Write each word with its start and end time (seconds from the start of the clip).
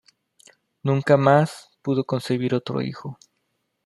Nunca 0.81 1.15
más 1.15 1.69
pudo 1.83 2.05
concebir 2.05 2.55
otro 2.55 2.81
hijo. 2.81 3.19